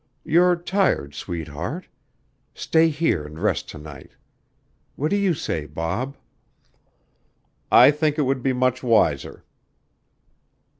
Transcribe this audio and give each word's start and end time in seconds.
You're 0.23 0.55
tired, 0.55 1.13
sweetheart. 1.13 1.87
Stay 2.55 2.89
here 2.89 3.23
an' 3.23 3.37
rest 3.37 3.69
to 3.69 3.77
night. 3.77 4.13
What 4.95 5.11
do 5.11 5.15
you 5.15 5.35
say, 5.35 5.67
Bob?" 5.67 6.17
"I 7.71 7.91
think 7.91 8.17
it 8.17 8.23
would 8.23 8.41
be 8.41 8.51
much 8.51 8.81
wiser." 8.81 9.43